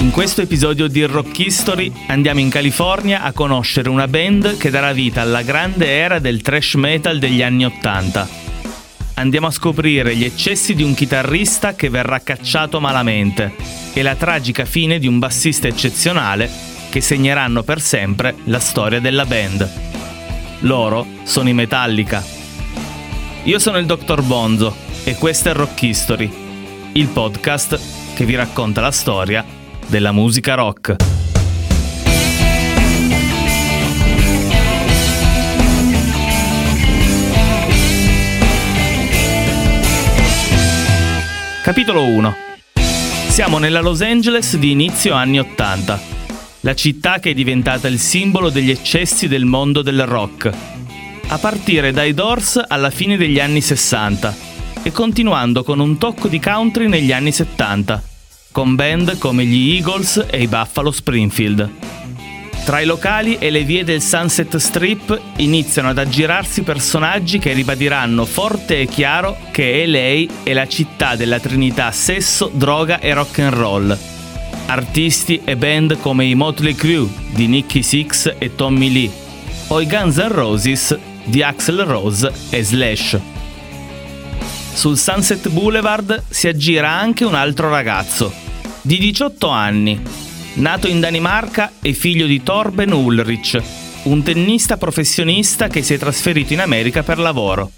In 0.00 0.12
questo 0.12 0.42
episodio 0.42 0.86
di 0.86 1.02
Rock 1.02 1.36
History 1.40 1.92
andiamo 2.06 2.38
in 2.38 2.50
California 2.50 3.22
a 3.22 3.32
conoscere 3.32 3.88
una 3.88 4.06
band 4.06 4.56
che 4.56 4.70
darà 4.70 4.92
vita 4.92 5.22
alla 5.22 5.42
grande 5.42 5.88
era 5.88 6.20
del 6.20 6.40
thrash 6.40 6.74
metal 6.74 7.18
degli 7.18 7.42
anni 7.42 7.64
Ottanta. 7.64 8.28
Andiamo 9.14 9.48
a 9.48 9.50
scoprire 9.50 10.14
gli 10.14 10.24
eccessi 10.24 10.76
di 10.76 10.84
un 10.84 10.94
chitarrista 10.94 11.74
che 11.74 11.90
verrà 11.90 12.20
cacciato 12.20 12.78
malamente 12.78 13.56
e 13.92 14.02
la 14.02 14.14
tragica 14.14 14.64
fine 14.64 15.00
di 15.00 15.08
un 15.08 15.18
bassista 15.18 15.66
eccezionale 15.66 16.48
che 16.90 17.00
segneranno 17.00 17.64
per 17.64 17.80
sempre 17.80 18.36
la 18.44 18.60
storia 18.60 19.00
della 19.00 19.26
band. 19.26 19.68
Loro 20.60 21.06
sono 21.24 21.48
i 21.48 21.54
Metallica. 21.54 22.24
Io 23.42 23.58
sono 23.58 23.78
il 23.78 23.86
Dr. 23.86 24.22
Bonzo 24.22 24.76
e 25.02 25.16
questo 25.16 25.48
è 25.48 25.52
Rock 25.54 25.82
History, 25.82 26.30
il 26.92 27.08
podcast 27.08 27.80
che 28.14 28.24
vi 28.24 28.36
racconta 28.36 28.80
la 28.80 28.92
storia 28.92 29.57
della 29.88 30.12
musica 30.12 30.54
rock. 30.54 30.96
Capitolo 41.62 42.04
1 42.04 42.36
Siamo 43.28 43.58
nella 43.58 43.80
Los 43.80 44.00
Angeles 44.00 44.56
di 44.56 44.70
inizio 44.70 45.14
anni 45.14 45.38
80, 45.38 46.00
la 46.60 46.74
città 46.74 47.18
che 47.18 47.30
è 47.30 47.34
diventata 47.34 47.88
il 47.88 47.98
simbolo 47.98 48.50
degli 48.50 48.70
eccessi 48.70 49.28
del 49.28 49.44
mondo 49.44 49.82
del 49.82 50.06
rock, 50.06 50.50
a 51.28 51.38
partire 51.38 51.92
dai 51.92 52.14
Doors 52.14 52.62
alla 52.66 52.90
fine 52.90 53.16
degli 53.16 53.38
anni 53.38 53.60
60 53.60 54.34
e 54.82 54.92
continuando 54.92 55.62
con 55.62 55.78
un 55.78 55.98
tocco 55.98 56.28
di 56.28 56.40
country 56.40 56.88
negli 56.88 57.12
anni 57.12 57.32
70 57.32 58.16
con 58.50 58.74
band 58.74 59.18
come 59.18 59.44
gli 59.44 59.74
Eagles 59.74 60.26
e 60.30 60.42
i 60.42 60.46
Buffalo 60.46 60.90
Springfield. 60.90 61.70
Tra 62.64 62.80
i 62.80 62.84
locali 62.84 63.36
e 63.38 63.48
le 63.48 63.62
vie 63.62 63.82
del 63.82 64.02
Sunset 64.02 64.56
Strip 64.56 65.18
iniziano 65.36 65.88
ad 65.88 65.96
aggirarsi 65.96 66.62
personaggi 66.62 67.38
che 67.38 67.54
ribadiranno 67.54 68.26
forte 68.26 68.80
e 68.80 68.86
chiaro 68.86 69.38
che 69.52 69.86
LA 69.86 70.42
è 70.42 70.52
la 70.52 70.68
città 70.68 71.16
della 71.16 71.40
trinità 71.40 71.90
sesso, 71.92 72.50
droga 72.52 73.00
e 73.00 73.14
rock 73.14 73.38
and 73.38 73.54
roll. 73.54 73.98
Artisti 74.66 75.40
e 75.44 75.56
band 75.56 75.98
come 76.00 76.26
i 76.26 76.34
Motley 76.34 76.74
Crue 76.74 77.08
di 77.30 77.46
Nicky 77.46 77.82
Six 77.82 78.34
e 78.36 78.54
Tommy 78.54 78.92
Lee, 78.92 79.10
o 79.68 79.80
i 79.80 79.86
Guns 79.86 80.16
N' 80.16 80.28
Roses 80.28 80.98
di 81.24 81.42
Axel 81.42 81.84
Rose 81.84 82.30
e 82.50 82.62
Slash. 82.62 83.37
Sul 84.72 84.96
Sunset 84.96 85.48
Boulevard 85.48 86.24
si 86.28 86.46
aggira 86.48 86.90
anche 86.90 87.24
un 87.24 87.34
altro 87.34 87.68
ragazzo, 87.68 88.32
di 88.80 88.98
18 88.98 89.48
anni, 89.48 90.00
nato 90.54 90.88
in 90.88 91.00
Danimarca 91.00 91.72
e 91.80 91.92
figlio 91.92 92.26
di 92.26 92.42
Torben 92.42 92.92
Ulrich, 92.92 93.60
un 94.04 94.22
tennista 94.22 94.76
professionista 94.76 95.68
che 95.68 95.82
si 95.82 95.94
è 95.94 95.98
trasferito 95.98 96.52
in 96.52 96.60
America 96.60 97.02
per 97.02 97.18
lavoro. 97.18 97.72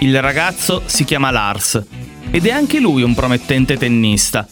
Il 0.00 0.20
ragazzo 0.20 0.82
si 0.86 1.04
chiama 1.04 1.30
Lars 1.30 1.82
ed 2.30 2.46
è 2.46 2.50
anche 2.50 2.80
lui 2.80 3.02
un 3.02 3.14
promettente 3.14 3.76
tennista, 3.76 4.46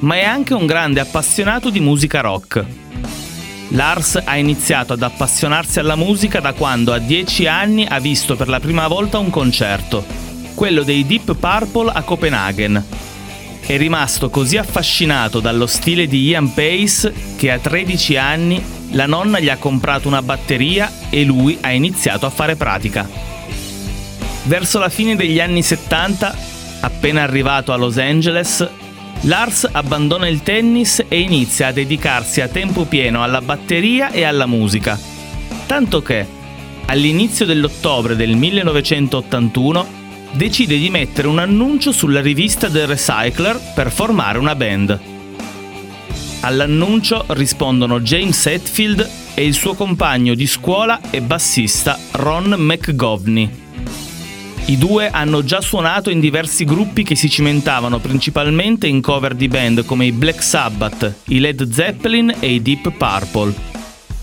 ma 0.00 0.16
è 0.16 0.24
anche 0.24 0.54
un 0.54 0.66
grande 0.66 1.00
appassionato 1.00 1.70
di 1.70 1.80
musica 1.80 2.20
rock. 2.20 2.64
Lars 3.68 4.20
ha 4.22 4.36
iniziato 4.36 4.92
ad 4.92 5.02
appassionarsi 5.02 5.78
alla 5.78 5.96
musica 5.96 6.40
da 6.40 6.52
quando 6.52 6.92
a 6.92 6.98
10 6.98 7.46
anni 7.46 7.86
ha 7.88 7.98
visto 8.00 8.36
per 8.36 8.48
la 8.48 8.60
prima 8.60 8.86
volta 8.86 9.18
un 9.18 9.30
concerto, 9.30 10.04
quello 10.54 10.82
dei 10.82 11.06
Deep 11.06 11.34
Purple 11.34 11.90
a 11.92 12.02
Copenaghen, 12.02 12.84
è 13.64 13.76
rimasto 13.76 14.28
così 14.28 14.56
affascinato 14.56 15.38
dallo 15.38 15.66
stile 15.66 16.06
di 16.06 16.26
Ian 16.26 16.52
Pace 16.52 17.12
che 17.36 17.50
a 17.50 17.58
13 17.58 18.16
anni 18.16 18.62
la 18.90 19.06
nonna 19.06 19.38
gli 19.38 19.48
ha 19.48 19.56
comprato 19.56 20.08
una 20.08 20.20
batteria 20.20 20.90
e 21.08 21.24
lui 21.24 21.56
ha 21.60 21.70
iniziato 21.70 22.26
a 22.26 22.30
fare 22.30 22.56
pratica. 22.56 23.08
Verso 24.44 24.78
la 24.80 24.88
fine 24.88 25.14
degli 25.14 25.40
anni 25.40 25.62
70, 25.62 26.36
appena 26.80 27.22
arrivato 27.22 27.72
a 27.72 27.76
Los 27.76 27.98
Angeles, 27.98 28.68
Lars 29.22 29.68
abbandona 29.70 30.26
il 30.26 30.42
tennis 30.42 31.04
e 31.06 31.20
inizia 31.20 31.68
a 31.68 31.72
dedicarsi 31.72 32.40
a 32.40 32.48
tempo 32.48 32.84
pieno 32.84 33.22
alla 33.22 33.40
batteria 33.40 34.10
e 34.10 34.24
alla 34.24 34.46
musica. 34.46 34.98
Tanto 35.66 36.02
che, 36.02 36.26
all'inizio 36.86 37.46
dell'ottobre 37.46 38.16
del 38.16 38.34
1981, 38.34 40.00
decide 40.32 40.78
di 40.78 40.90
mettere 40.90 41.28
un 41.28 41.38
annuncio 41.38 41.92
sulla 41.92 42.20
rivista 42.20 42.68
The 42.68 42.86
Recycler 42.86 43.60
per 43.74 43.90
formare 43.90 44.38
una 44.38 44.54
band. 44.54 44.98
All'annuncio 46.40 47.24
rispondono 47.28 48.00
James 48.00 48.46
Hetfield 48.46 49.08
e 49.34 49.44
il 49.44 49.54
suo 49.54 49.74
compagno 49.74 50.34
di 50.34 50.46
scuola 50.46 51.00
e 51.10 51.20
bassista 51.20 51.98
Ron 52.12 52.54
McGovney. 52.58 53.60
I 54.66 54.78
due 54.78 55.10
hanno 55.10 55.44
già 55.44 55.60
suonato 55.60 56.08
in 56.10 56.20
diversi 56.20 56.64
gruppi 56.64 57.02
che 57.02 57.14
si 57.14 57.28
cimentavano 57.28 57.98
principalmente 57.98 58.86
in 58.86 59.00
cover 59.00 59.34
di 59.34 59.48
band 59.48 59.84
come 59.84 60.06
i 60.06 60.12
Black 60.12 60.42
Sabbath, 60.42 61.14
i 61.28 61.40
Led 61.40 61.70
Zeppelin 61.70 62.34
e 62.38 62.54
i 62.54 62.62
Deep 62.62 62.92
Purple. 62.92 63.54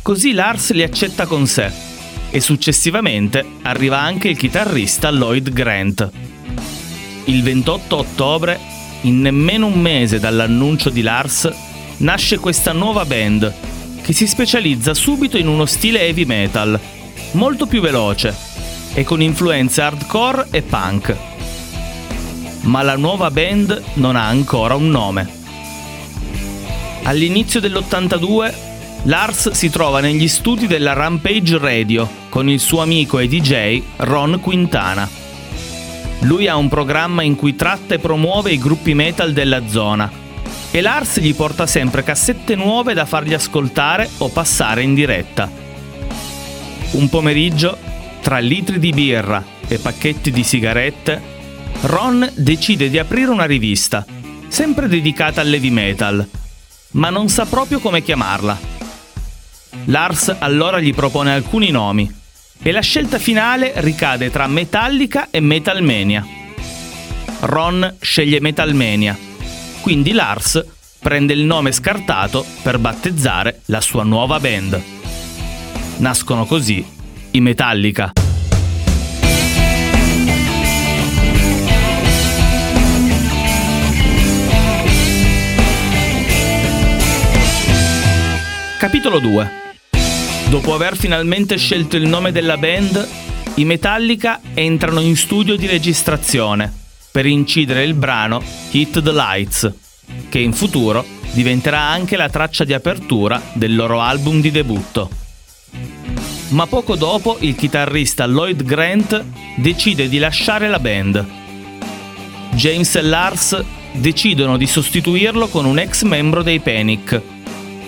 Così 0.02 0.31
Lars 0.34 0.72
li 0.72 0.81
accetta 0.81 1.26
con 1.26 1.46
sé 1.46 1.88
e 2.31 2.40
successivamente 2.40 3.45
arriva 3.63 4.00
anche 4.00 4.29
il 4.29 4.38
chitarrista 4.38 5.09
Lloyd 5.09 5.51
Grant. 5.51 6.09
Il 7.25 7.44
28 7.44 7.95
ottobre, 7.95 8.59
in 9.01 9.22
nemmeno 9.22 9.67
un 9.67 9.79
mese 9.79 10.19
dall'annuncio 10.19 10.90
di 10.90 11.01
Lars, 11.01 11.51
nasce 11.97 12.38
questa 12.38 12.72
nuova 12.72 13.06
band 13.06 13.53
che 14.01 14.13
si 14.13 14.28
specializza 14.28 14.94
subito 14.94 15.38
in 15.38 15.47
uno 15.47 15.66
stile 15.66 16.01
heavy 16.01 16.25
metal, 16.25 16.79
molto 17.34 17.66
più 17.67 17.81
veloce 17.81 18.35
e 18.94 19.03
con 19.03 19.22
influenze 19.22 19.81
hardcore 19.81 20.47
e 20.51 20.61
punk. 20.61 21.16
Ma 22.61 22.81
la 22.81 22.97
nuova 22.97 23.31
band 23.31 23.84
non 23.94 24.16
ha 24.16 24.28
ancora 24.28 24.75
un 24.75 24.90
nome. 24.90 25.29
All'inizio 27.03 27.59
dell'82 27.59 28.69
Lars 29.03 29.51
si 29.51 29.69
trova 29.69 30.01
negli 30.01 30.27
studi 30.27 30.67
della 30.67 30.93
Rampage 30.93 31.57
Radio 31.57 32.07
con 32.27 32.49
il 32.49 32.59
suo 32.59 32.81
amico 32.81 33.17
e 33.17 33.27
DJ 33.27 33.81
Ron 33.97 34.39
Quintana. 34.41 35.09
Lui 36.23 36.47
ha 36.47 36.57
un 36.57 36.67
programma 36.67 37.23
in 37.23 37.35
cui 37.35 37.55
tratta 37.55 37.95
e 37.95 37.99
promuove 37.99 38.51
i 38.51 38.57
gruppi 38.57 38.93
metal 38.93 39.31
della 39.31 39.67
zona 39.67 40.11
e 40.71 40.81
Lars 40.81 41.19
gli 41.19 41.33
porta 41.33 41.65
sempre 41.65 42.03
cassette 42.03 42.55
nuove 42.55 42.93
da 42.93 43.05
fargli 43.05 43.33
ascoltare 43.33 44.07
o 44.17 44.27
passare 44.27 44.83
in 44.83 44.93
diretta. 44.93 45.49
Un 46.91 47.07
pomeriggio, 47.07 47.77
tra 48.21 48.39
litri 48.39 48.79
di 48.79 48.91
birra 48.91 49.43
e 49.66 49.77
pacchetti 49.77 50.29
di 50.29 50.43
sigarette, 50.43 51.21
Ron 51.81 52.29
decide 52.35 52.89
di 52.89 52.99
aprire 52.99 53.31
una 53.31 53.45
rivista, 53.45 54.05
sempre 54.49 54.87
dedicata 54.87 55.39
all'heavy 55.39 55.69
metal, 55.69 56.27
ma 56.91 57.09
non 57.09 57.29
sa 57.29 57.45
proprio 57.45 57.79
come 57.79 58.01
chiamarla. 58.01 58.78
Lars 59.85 60.35
allora 60.40 60.80
gli 60.80 60.94
propone 60.94 61.34
alcuni 61.34 61.69
nomi 61.69 62.12
e 62.62 62.72
la 62.72 62.81
scelta 62.81 63.19
finale 63.19 63.74
ricade 63.78 64.30
tra 64.30 64.47
Metallica 64.47 65.30
e 65.30 65.40
Metalmania. 65.40 66.25
Ron 67.41 67.96
sceglie 68.00 68.41
Metalmania, 68.41 69.18
quindi 69.81 70.12
Lars 70.12 70.66
prende 71.00 71.34
il 71.34 71.44
nome 71.44 71.72
scartato 71.72 72.46
per 72.62 72.78
battezzare 72.79 73.62
la 73.66 73.79
sua 73.79 74.03
nuova 74.03 74.40
band. 74.40 74.81
Nascono 75.97 76.46
così 76.46 76.85
i 77.31 77.41
Metallica. 77.41 78.12
Capitolo 88.78 89.20
2 89.20 89.68
Dopo 90.49 90.73
aver 90.73 90.97
finalmente 90.97 91.57
scelto 91.57 91.96
il 91.96 92.07
nome 92.07 92.31
della 92.31 92.57
band, 92.57 93.07
i 93.55 93.66
Metallica 93.66 94.41
entrano 94.55 94.99
in 94.99 95.16
studio 95.16 95.55
di 95.55 95.67
registrazione 95.67 96.73
per 97.11 97.28
incidere 97.28 97.84
il 97.84 97.93
brano 97.93 98.41
Hit 98.72 98.99
the 98.99 99.13
Lights, 99.13 99.72
che 100.28 100.40
in 100.40 100.53
futuro 100.53 101.05
diventerà 101.34 101.81
anche 101.81 102.17
la 102.17 102.29
traccia 102.29 102.63
di 102.63 102.73
apertura 102.73 103.40
del 103.53 103.75
loro 103.75 104.01
album 104.01 104.41
di 104.41 104.49
debutto. 104.49 105.11
Ma 106.49 106.66
poco 106.66 106.95
dopo 106.95 107.37
il 107.41 107.55
chitarrista 107.55 108.25
Lloyd 108.25 108.63
Grant 108.63 109.23
decide 109.55 110.09
di 110.09 110.17
lasciare 110.17 110.67
la 110.67 110.79
band. 110.79 111.25
James 112.53 112.95
e 112.95 113.02
Lars 113.03 113.63
decidono 113.91 114.57
di 114.57 114.66
sostituirlo 114.66 115.47
con 115.47 115.66
un 115.66 115.78
ex 115.78 116.02
membro 116.02 116.41
dei 116.41 116.59
Panic, 116.59 117.22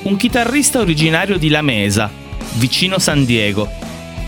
un 0.04 0.16
chitarrista 0.16 0.80
originario 0.80 1.40
di 1.40 1.50
La 1.50 1.64
Mesa, 1.64 2.21
vicino 2.54 3.00
San 3.00 3.26
Diego, 3.26 3.70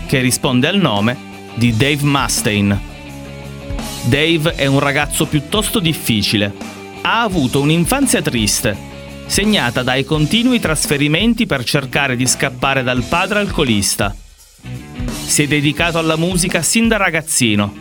che 0.06 0.20
risponde 0.20 0.68
al 0.68 0.78
nome 0.78 1.16
di 1.54 1.76
Dave 1.76 2.02
Mustaine. 2.02 2.92
Dave 4.04 4.54
è 4.54 4.66
un 4.66 4.80
ragazzo 4.80 5.26
piuttosto 5.26 5.78
difficile. 5.78 6.52
Ha 7.02 7.22
avuto 7.22 7.60
un'infanzia 7.60 8.22
triste 8.22 8.92
segnata 9.26 9.82
dai 9.82 10.04
continui 10.04 10.60
trasferimenti 10.60 11.46
per 11.46 11.64
cercare 11.64 12.16
di 12.16 12.26
scappare 12.26 12.82
dal 12.82 13.02
padre 13.02 13.40
alcolista. 13.40 14.14
Si 15.26 15.42
è 15.42 15.46
dedicato 15.46 15.98
alla 15.98 16.16
musica 16.16 16.62
sin 16.62 16.88
da 16.88 16.96
ragazzino, 16.96 17.72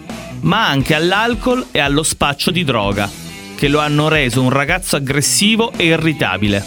ma 0.42 0.68
anche 0.68 0.96
all'alcol 0.96 1.68
e 1.72 1.80
allo 1.80 2.04
spaccio 2.04 2.52
di 2.52 2.64
droga, 2.64 3.10
che 3.56 3.68
lo 3.68 3.80
hanno 3.80 4.08
reso 4.08 4.42
un 4.42 4.50
ragazzo 4.50 4.96
aggressivo 4.96 5.72
e 5.76 5.86
irritabile. 5.86 6.64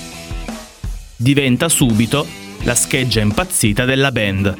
Diventa 1.16 1.68
subito 1.68 2.26
la 2.66 2.74
scheggia 2.74 3.20
impazzita 3.20 3.84
della 3.84 4.10
band. 4.10 4.54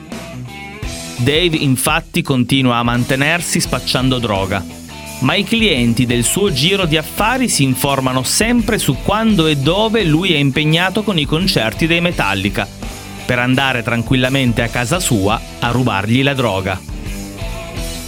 Dave 1.16 1.56
infatti 1.56 2.22
continua 2.22 2.76
a 2.76 2.84
mantenersi 2.84 3.60
spacciando 3.60 4.18
droga, 4.18 4.64
ma 5.20 5.34
i 5.34 5.42
clienti 5.42 6.06
del 6.06 6.22
suo 6.22 6.52
giro 6.52 6.86
di 6.86 6.96
affari 6.96 7.48
si 7.48 7.64
informano 7.64 8.22
sempre 8.22 8.78
su 8.78 8.98
quando 9.02 9.48
e 9.48 9.56
dove 9.56 10.04
lui 10.04 10.32
è 10.32 10.36
impegnato 10.36 11.02
con 11.02 11.18
i 11.18 11.24
concerti 11.24 11.88
dei 11.88 12.00
Metallica, 12.00 12.68
per 13.24 13.40
andare 13.40 13.82
tranquillamente 13.82 14.62
a 14.62 14.68
casa 14.68 15.00
sua 15.00 15.40
a 15.58 15.70
rubargli 15.70 16.22
la 16.22 16.34
droga. 16.34 16.80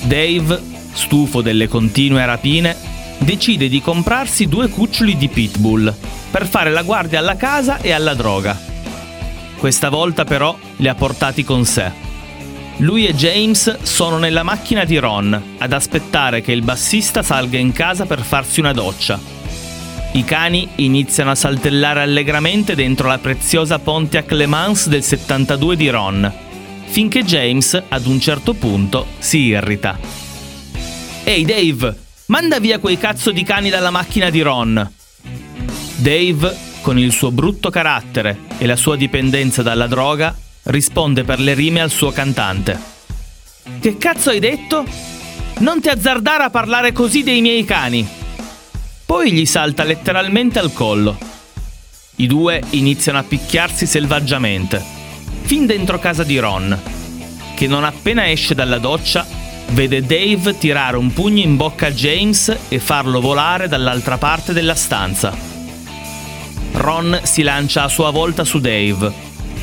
Dave, 0.02 0.62
stufo 0.92 1.42
delle 1.42 1.66
continue 1.66 2.24
rapine, 2.24 2.76
decide 3.18 3.68
di 3.68 3.80
comprarsi 3.80 4.46
due 4.46 4.68
cuccioli 4.68 5.16
di 5.16 5.26
pitbull 5.26 5.92
per 6.30 6.46
fare 6.46 6.70
la 6.70 6.82
guardia 6.82 7.18
alla 7.18 7.36
casa 7.36 7.80
e 7.80 7.90
alla 7.90 8.14
droga. 8.14 8.77
Questa 9.58 9.88
volta 9.88 10.24
però 10.24 10.56
li 10.76 10.88
ha 10.88 10.94
portati 10.94 11.44
con 11.44 11.64
sé 11.64 12.06
lui 12.78 13.06
e 13.06 13.14
James 13.14 13.82
sono 13.82 14.18
nella 14.18 14.44
macchina 14.44 14.84
di 14.84 14.98
Ron 14.98 15.56
ad 15.58 15.72
aspettare 15.72 16.42
che 16.42 16.52
il 16.52 16.62
bassista 16.62 17.24
salga 17.24 17.58
in 17.58 17.72
casa 17.72 18.06
per 18.06 18.20
farsi 18.20 18.60
una 18.60 18.72
doccia. 18.72 19.18
I 20.12 20.24
cani 20.24 20.68
iniziano 20.76 21.32
a 21.32 21.34
saltellare 21.34 22.02
allegramente 22.02 22.76
dentro 22.76 23.08
la 23.08 23.18
preziosa 23.18 23.80
Pontiac 23.80 24.30
Le 24.30 24.46
Mans 24.46 24.86
del 24.86 25.02
72 25.02 25.74
di 25.74 25.90
Ron, 25.90 26.32
finché 26.84 27.24
James, 27.24 27.82
ad 27.88 28.06
un 28.06 28.20
certo 28.20 28.54
punto, 28.54 29.06
si 29.18 29.38
irrita. 29.38 29.98
Ehi 31.24 31.44
Dave, 31.44 31.96
manda 32.26 32.60
via 32.60 32.78
quei 32.78 32.96
cazzo 32.96 33.32
di 33.32 33.42
cani 33.42 33.70
dalla 33.70 33.90
macchina 33.90 34.30
di 34.30 34.40
Ron! 34.40 34.92
Dave, 35.96 36.56
con 36.88 36.98
il 36.98 37.12
suo 37.12 37.30
brutto 37.30 37.68
carattere 37.68 38.44
e 38.56 38.64
la 38.64 38.74
sua 38.74 38.96
dipendenza 38.96 39.62
dalla 39.62 39.86
droga, 39.86 40.34
risponde 40.62 41.22
per 41.22 41.38
le 41.38 41.52
rime 41.52 41.82
al 41.82 41.90
suo 41.90 42.12
cantante. 42.12 42.80
Che 43.78 43.98
cazzo 43.98 44.30
hai 44.30 44.38
detto? 44.38 44.86
Non 45.58 45.82
ti 45.82 45.90
azzardare 45.90 46.44
a 46.44 46.48
parlare 46.48 46.92
così 46.92 47.22
dei 47.22 47.42
miei 47.42 47.66
cani. 47.66 48.08
Poi 49.04 49.30
gli 49.32 49.44
salta 49.44 49.84
letteralmente 49.84 50.60
al 50.60 50.72
collo. 50.72 51.18
I 52.16 52.26
due 52.26 52.62
iniziano 52.70 53.18
a 53.18 53.22
picchiarsi 53.22 53.84
selvaggiamente, 53.84 54.82
fin 55.42 55.66
dentro 55.66 55.98
casa 55.98 56.24
di 56.24 56.38
Ron, 56.38 56.74
che 57.54 57.66
non 57.66 57.84
appena 57.84 58.30
esce 58.30 58.54
dalla 58.54 58.78
doccia 58.78 59.26
vede 59.72 60.00
Dave 60.00 60.56
tirare 60.56 60.96
un 60.96 61.12
pugno 61.12 61.42
in 61.42 61.54
bocca 61.56 61.88
a 61.88 61.92
James 61.92 62.56
e 62.70 62.78
farlo 62.78 63.20
volare 63.20 63.68
dall'altra 63.68 64.16
parte 64.16 64.54
della 64.54 64.74
stanza. 64.74 65.57
Ron 66.72 67.20
si 67.22 67.42
lancia 67.42 67.84
a 67.84 67.88
sua 67.88 68.10
volta 68.10 68.44
su 68.44 68.58
Dave, 68.58 69.12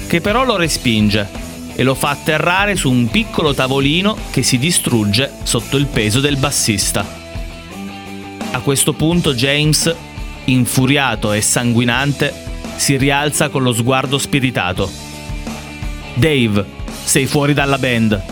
che 0.07 0.21
però 0.21 0.43
lo 0.43 0.55
respinge 0.55 1.27
e 1.75 1.83
lo 1.83 1.93
fa 1.93 2.09
atterrare 2.09 2.75
su 2.75 2.89
un 2.89 3.09
piccolo 3.09 3.53
tavolino 3.53 4.15
che 4.31 4.43
si 4.43 4.57
distrugge 4.57 5.31
sotto 5.43 5.77
il 5.77 5.87
peso 5.87 6.19
del 6.19 6.37
bassista. 6.37 7.05
A 8.51 8.59
questo 8.61 8.93
punto 8.93 9.33
James, 9.33 9.93
infuriato 10.45 11.33
e 11.33 11.41
sanguinante, 11.41 12.33
si 12.77 12.95
rialza 12.97 13.49
con 13.49 13.63
lo 13.63 13.73
sguardo 13.73 14.17
spiritato. 14.17 14.89
Dave, 16.13 16.65
sei 17.03 17.25
fuori 17.25 17.53
dalla 17.53 17.77
band. 17.77 18.23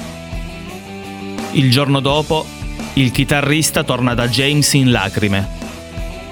Il 1.52 1.70
giorno 1.70 2.00
dopo, 2.00 2.46
il 2.94 3.12
chitarrista 3.12 3.84
torna 3.84 4.14
da 4.14 4.28
James 4.28 4.74
in 4.74 4.92
lacrime. 4.92 5.62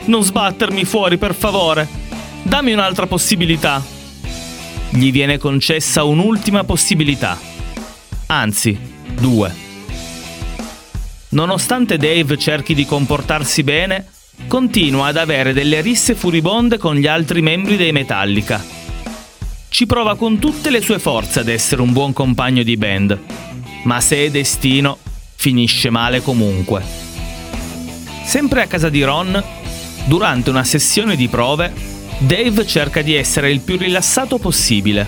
Non 0.05 0.23
sbattermi 0.23 0.85
fuori, 0.85 1.17
per 1.17 1.35
favore. 1.35 2.00
Dammi 2.43 2.73
un'altra 2.73 3.07
possibilità 3.07 3.99
gli 4.93 5.11
viene 5.11 5.37
concessa 5.37 6.03
un'ultima 6.03 6.63
possibilità. 6.65 7.39
Anzi, 8.27 8.77
due. 9.19 9.53
Nonostante 11.29 11.97
Dave 11.97 12.37
cerchi 12.37 12.73
di 12.73 12.85
comportarsi 12.85 13.63
bene, 13.63 14.07
continua 14.47 15.07
ad 15.07 15.17
avere 15.17 15.53
delle 15.53 15.79
risse 15.79 16.13
furibonde 16.13 16.77
con 16.77 16.95
gli 16.95 17.07
altri 17.07 17.41
membri 17.41 17.77
dei 17.77 17.93
Metallica. 17.93 18.61
Ci 19.69 19.85
prova 19.85 20.15
con 20.15 20.39
tutte 20.39 20.69
le 20.69 20.81
sue 20.81 20.99
forze 20.99 21.39
ad 21.39 21.47
essere 21.47 21.81
un 21.81 21.93
buon 21.93 22.11
compagno 22.11 22.63
di 22.63 22.75
band, 22.75 23.17
ma 23.83 24.01
se 24.01 24.25
è 24.25 24.29
destino, 24.29 24.97
finisce 25.35 25.89
male 25.89 26.21
comunque. 26.21 26.83
Sempre 28.25 28.63
a 28.63 28.67
casa 28.67 28.89
di 28.89 29.01
Ron, 29.03 29.41
durante 30.05 30.49
una 30.49 30.65
sessione 30.65 31.15
di 31.15 31.29
prove, 31.29 31.73
Dave 32.21 32.67
cerca 32.67 33.01
di 33.01 33.15
essere 33.15 33.49
il 33.49 33.61
più 33.61 33.77
rilassato 33.77 34.37
possibile. 34.37 35.07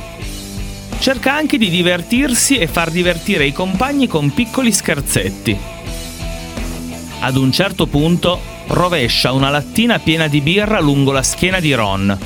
Cerca 0.97 1.31
anche 1.31 1.59
di 1.59 1.69
divertirsi 1.69 2.57
e 2.57 2.65
far 2.65 2.89
divertire 2.89 3.45
i 3.45 3.53
compagni 3.53 4.07
con 4.07 4.33
piccoli 4.33 4.71
scherzetti. 4.71 5.55
Ad 7.19 7.35
un 7.37 7.51
certo 7.51 7.85
punto 7.85 8.41
rovescia 8.65 9.31
una 9.31 9.51
lattina 9.51 9.99
piena 9.99 10.27
di 10.27 10.41
birra 10.41 10.79
lungo 10.79 11.11
la 11.11 11.21
schiena 11.21 11.59
di 11.59 11.71
Ron, 11.75 12.17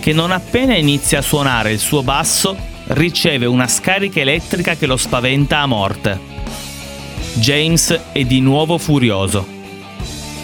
che 0.00 0.14
non 0.14 0.30
appena 0.30 0.76
inizia 0.76 1.18
a 1.18 1.22
suonare 1.22 1.70
il 1.70 1.78
suo 1.78 2.02
basso 2.02 2.56
riceve 2.86 3.44
una 3.44 3.68
scarica 3.68 4.20
elettrica 4.20 4.76
che 4.76 4.86
lo 4.86 4.96
spaventa 4.96 5.58
a 5.58 5.66
morte. 5.66 6.18
James 7.34 8.00
è 8.12 8.24
di 8.24 8.40
nuovo 8.40 8.78
furioso. 8.78 9.46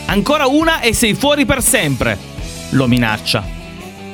Ancora 0.05 0.46
una 0.46 0.81
e 0.81 0.93
sei 0.93 1.14
fuori 1.14 1.46
per 1.46 1.62
sempre! 1.62 2.37
lo 2.73 2.87
minaccia 2.87 3.56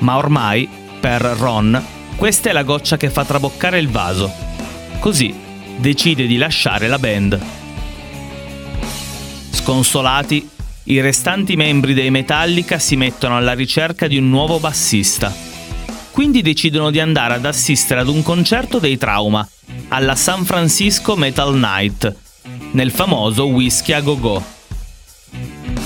ma 0.04 0.18
ormai, 0.18 0.68
per 1.00 1.22
Ron, 1.22 1.82
questa 2.16 2.50
è 2.50 2.52
la 2.52 2.62
goccia 2.62 2.98
che 2.98 3.08
fa 3.08 3.24
traboccare 3.24 3.78
il 3.78 3.88
vaso. 3.88 4.30
Così 5.00 5.34
decide 5.78 6.26
di 6.26 6.36
lasciare 6.36 6.88
la 6.88 6.98
band. 6.98 7.40
Sconsolati, 9.50 10.46
i 10.84 11.00
restanti 11.00 11.56
membri 11.56 11.94
dei 11.94 12.10
Metallica 12.10 12.78
si 12.78 12.96
mettono 12.96 13.38
alla 13.38 13.54
ricerca 13.54 14.06
di 14.06 14.18
un 14.18 14.28
nuovo 14.28 14.60
bassista. 14.60 15.34
Quindi 16.10 16.42
decidono 16.42 16.90
di 16.90 17.00
andare 17.00 17.34
ad 17.34 17.46
assistere 17.46 18.00
ad 18.00 18.08
un 18.08 18.22
concerto 18.22 18.78
dei 18.78 18.98
Trauma 18.98 19.48
alla 19.88 20.14
San 20.14 20.44
Francisco 20.44 21.16
Metal 21.16 21.56
Night, 21.56 22.14
nel 22.72 22.90
famoso 22.90 23.46
Whisky 23.46 23.92
a 23.94 24.00
Go 24.02 24.18
Go. 24.18 24.44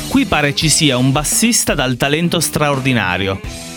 Qui 0.09 0.27
pare 0.27 0.57
ci 0.57 0.69
sia 0.69 0.97
un 0.97 1.13
bassista 1.13 1.75
dal 1.75 1.97
talento 1.97 2.41
straordinario 2.41 3.68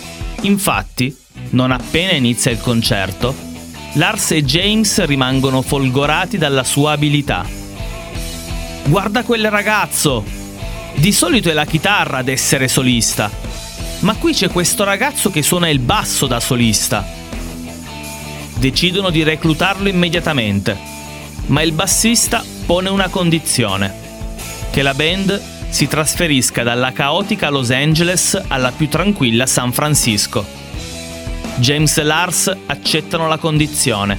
Infatti, 0.42 1.16
non 1.50 1.70
appena 1.70 2.12
inizia 2.12 2.50
il 2.50 2.60
concerto, 2.60 3.34
Lars 3.94 4.32
e 4.32 4.42
James 4.42 5.04
rimangono 5.04 5.62
folgorati 5.62 6.36
dalla 6.36 6.64
sua 6.64 6.92
abilità. 6.92 7.46
Guarda 8.84 9.22
quel 9.22 9.50
ragazzo! 9.50 10.24
Di 10.94 11.12
solito 11.12 11.48
è 11.48 11.52
la 11.52 11.64
chitarra 11.64 12.18
ad 12.18 12.28
essere 12.28 12.68
solista, 12.68 13.30
ma 14.00 14.14
qui 14.16 14.32
c'è 14.32 14.48
questo 14.48 14.82
ragazzo 14.82 15.30
che 15.30 15.42
suona 15.42 15.68
il 15.68 15.78
basso 15.78 16.26
da 16.26 16.40
solista. 16.40 17.06
Decidono 18.58 19.10
di 19.10 19.22
reclutarlo 19.22 19.88
immediatamente, 19.88 20.76
ma 21.46 21.62
il 21.62 21.72
bassista 21.72 22.44
pone 22.66 22.88
una 22.88 23.08
condizione, 23.08 23.94
che 24.70 24.82
la 24.82 24.94
band 24.94 25.40
si 25.72 25.86
trasferisca 25.86 26.62
dalla 26.62 26.92
caotica 26.92 27.48
Los 27.48 27.70
Angeles 27.70 28.38
alla 28.48 28.70
più 28.72 28.88
tranquilla 28.88 29.46
San 29.46 29.72
Francisco. 29.72 30.44
James 31.56 31.96
e 31.96 32.02
Lars 32.02 32.54
accettano 32.66 33.26
la 33.26 33.38
condizione 33.38 34.18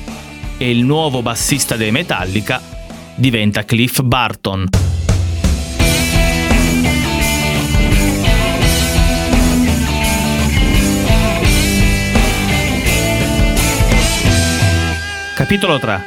e 0.57 0.71
il 0.71 0.83
nuovo 0.83 1.21
bassista 1.21 1.75
dei 1.75 1.91
Metallica 1.91 2.59
diventa 3.13 3.65
Cliff 3.65 4.01
Barton. 4.01 4.67
Capitolo 15.35 15.77
3 15.77 16.03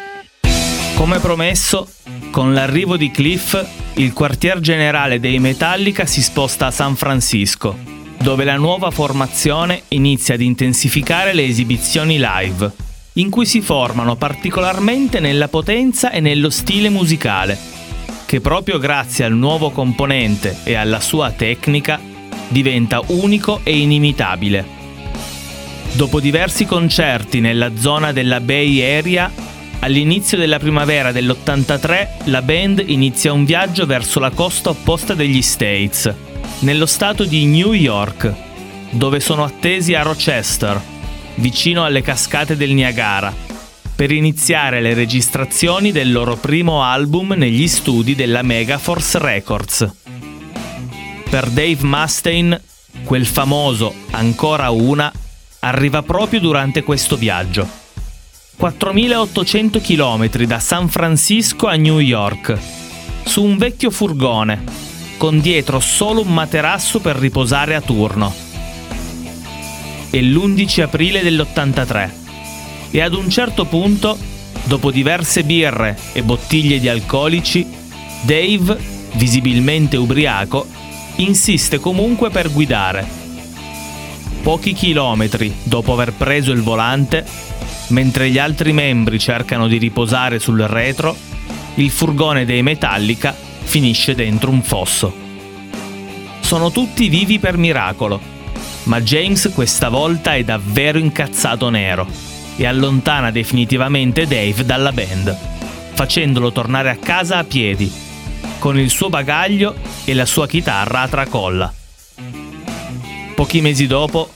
Come 0.97 1.21
promesso, 1.21 1.89
con 2.33 2.53
l'arrivo 2.53 2.97
di 2.97 3.13
Cliff 3.13 3.85
il 3.99 4.13
quartier 4.13 4.61
generale 4.61 5.21
dei 5.21 5.39
Metallica 5.39 6.05
si 6.05 6.23
sposta 6.23 6.67
a 6.67 6.71
San 6.71 6.97
Francisco, 6.97 7.79
dove 8.19 8.45
la 8.45 8.57
nuova 8.57 8.91
formazione 8.91 9.83
inizia 9.89 10.35
ad 10.35 10.43
intensificare 10.43 11.33
le 11.33 11.47
esibizioni 11.47 12.19
live, 12.19 12.71
in 13.15 13.31
cui 13.31 13.47
si 13.47 13.63
formano 13.63 14.17
particolarmente 14.17 15.19
nella 15.19 15.49
potenza 15.49 16.11
e 16.11 16.21
nello 16.21 16.51
stile 16.51 16.91
musicale, 16.91 17.59
che 18.27 18.43
proprio 18.43 18.79
grazie 18.79 19.25
al 19.25 19.33
nuovo 19.33 19.71
componente 19.71 20.59
e 20.65 20.75
alla 20.75 21.01
sua 21.01 21.31
tecnica 21.31 21.99
diventa 22.49 23.01
unico 23.07 23.61
e 23.63 23.79
inimitabile. 23.79 24.75
Dopo 25.93 26.21
diversi 26.21 26.67
concerti 26.67 27.41
nella 27.41 27.75
zona 27.77 28.13
della 28.13 28.41
Bay 28.41 28.83
Area, 28.83 29.33
all'inizio 29.87 30.37
della 30.37 30.59
primavera 30.59 31.13
dell'83 31.13 32.25
la 32.25 32.43
band 32.43 32.83
inizia 32.85 33.33
un 33.33 33.45
viaggio 33.45 33.87
verso 33.87 34.19
la 34.19 34.31
costa 34.31 34.71
opposta 34.71 35.15
degli 35.15 35.41
States, 35.43 36.13
nello 36.61 36.87
stato 36.87 37.25
di 37.25 37.47
New 37.47 37.73
York, 37.73 38.35
dove 38.91 39.21
sono 39.21 39.45
attesi 39.45 39.95
a 39.95 40.03
Rochester, 40.03 40.81
vicino 41.37 41.85
alle 41.85 42.03
cascate 42.03 42.57
del 42.57 42.73
Niagara, 42.73 43.33
per 43.95 44.11
iniziare 44.11 44.81
le 44.81 44.93
registrazioni 44.93 45.93
del 45.93 46.11
loro 46.11 46.35
primo 46.35 46.83
album 46.83 47.35
negli 47.35 47.69
studi 47.69 48.17
della 48.17 48.43
Megaforce 48.43 49.19
Records. 49.21 49.89
Per 51.31 51.49
Dave 51.51 51.79
Mustaine, 51.83 52.61
quel 53.05 53.25
famoso 53.25 53.95
Ancora 54.11 54.71
una 54.71 55.13
arriva 55.61 56.03
proprio 56.03 56.41
durante 56.41 56.83
questo 56.83 57.17
viaggio. 57.17 57.86
4.800 58.59 59.83
km 59.83 60.45
da 60.45 60.59
San 60.59 60.89
Francisco 60.89 61.67
a 61.67 61.75
New 61.75 61.99
York, 61.99 62.59
su 63.25 63.43
un 63.43 63.59
vecchio 63.59 63.91
furgone, 63.91 64.65
con 65.19 65.41
dietro 65.41 65.79
solo 65.79 66.23
un 66.23 66.33
materasso 66.33 67.01
per 67.01 67.17
riposare 67.17 67.75
a 67.75 67.83
turno. 67.83 68.33
È 70.09 70.19
l'11 70.19 70.81
aprile 70.81 71.23
dell'83 71.23 72.11
e 72.91 73.01
ad 73.03 73.13
un 73.13 73.29
certo 73.29 73.67
punto, 73.67 74.17
dopo 74.65 74.91
diverse 74.91 75.45
birre 75.45 75.99
e 76.15 76.23
bottiglie 76.23 76.81
di 76.81 76.89
alcolici, 76.89 77.67
Dave, 78.23 78.79
visibilmente 79.13 79.99
ubriaco, 79.99 80.67
insiste 81.17 81.79
comunque 81.79 82.31
per 82.31 82.51
guidare 82.51 83.25
pochi 84.47 84.75
chilometri 84.75 85.53
dopo 85.65 85.93
aver 85.93 86.13
preso 86.13 86.53
il 86.53 86.63
volante, 86.63 87.27
mentre 87.89 88.31
gli 88.31 88.39
altri 88.39 88.73
membri 88.73 89.19
cercano 89.19 89.69
di 89.69 89.79
riposare 89.79 90.39
sul 90.39 90.61
retro, 90.61 91.17
il 91.75 91.91
furgone 91.91 92.45
dei 92.45 92.63
Metallica 92.63 93.35
finisce 93.63 94.15
dentro 94.15 94.51
un 94.51 94.63
fosso. 94.63 95.15
Sono 96.41 96.71
tutti 96.71 97.09
vivi 97.09 97.39
per 97.39 97.57
miracolo, 97.57 98.21
ma 98.85 99.01
James 99.01 99.51
questa 99.55 99.89
volta 99.89 100.35
è 100.35 100.45
davvero 100.45 100.99
incazzato 100.99 101.69
nero 101.71 102.07
e 102.57 102.67
allontana 102.67 103.31
definitivamente 103.31 104.27
Dave 104.27 104.65
dalla 104.65 104.93
band, 104.93 105.37
facendolo 105.93 106.53
tornare 106.53 106.91
a 106.91 106.97
casa 106.97 107.39
a 107.39 107.45
piedi, 107.45 107.93
con 108.59 108.79
il 108.79 108.91
suo 108.91 109.09
bagaglio 109.09 109.75
e 110.05 110.15
la 110.15 110.25
sua 110.25 110.47
chitarra 110.47 111.03
a 111.03 111.09
tracolla. 111.09 111.73
Pochi 113.35 113.61
mesi 113.61 113.87
dopo, 113.87 114.31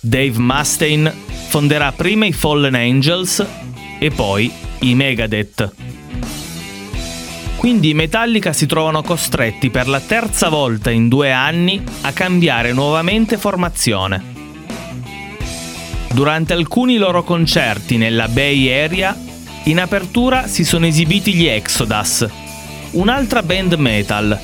Dave 0.00 0.38
Mustaine 0.38 1.23
fonderà 1.54 1.92
prima 1.92 2.26
i 2.26 2.32
Fallen 2.32 2.74
Angels 2.74 3.46
e 4.00 4.10
poi 4.10 4.50
i 4.80 4.96
Megadeth. 4.96 5.72
Quindi 7.54 7.90
i 7.90 7.94
Metallica 7.94 8.52
si 8.52 8.66
trovano 8.66 9.02
costretti 9.02 9.70
per 9.70 9.86
la 9.86 10.00
terza 10.00 10.48
volta 10.48 10.90
in 10.90 11.06
due 11.06 11.30
anni 11.30 11.80
a 12.00 12.10
cambiare 12.10 12.72
nuovamente 12.72 13.38
formazione. 13.38 14.20
Durante 16.10 16.54
alcuni 16.54 16.96
loro 16.96 17.22
concerti 17.22 17.98
nella 17.98 18.26
Bay 18.26 18.68
Area, 18.72 19.16
in 19.66 19.78
apertura 19.78 20.48
si 20.48 20.64
sono 20.64 20.86
esibiti 20.86 21.34
gli 21.34 21.46
Exodus, 21.46 22.26
un'altra 22.94 23.44
band 23.44 23.74
metal, 23.74 24.36